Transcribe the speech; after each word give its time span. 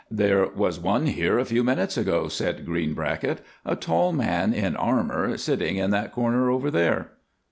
"There 0.09 0.47
was 0.47 0.79
one 0.79 1.05
here 1.05 1.37
a 1.37 1.45
few 1.45 1.63
minutes 1.63 1.95
ago," 1.95 2.27
said 2.27 2.65
Greenbracket, 2.65 3.37
"a 3.63 3.75
tall 3.75 4.11
man 4.13 4.51
in 4.51 4.75
armour 4.75 5.37
sitting 5.37 5.75
in 5.75 5.91
that 5.91 6.11
corner 6.11 6.49
over 6.49 6.71
there." 6.71 7.11